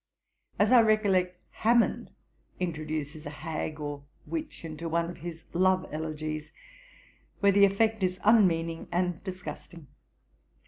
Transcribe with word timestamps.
As 0.57 0.71
I 0.71 0.81
recollect, 0.81 1.39
Hammond 1.57 2.09
introduces 2.59 3.27
a 3.27 3.29
hag 3.29 3.79
or 3.79 4.03
witch 4.25 4.65
into 4.65 4.89
one 4.89 5.11
of 5.11 5.17
his 5.17 5.43
love 5.53 5.87
elegies, 5.91 6.51
where 7.39 7.51
the 7.51 7.65
effect 7.65 8.01
is 8.01 8.19
unmeaning 8.23 8.87
and 8.91 9.23
disgusting.' 9.23 9.85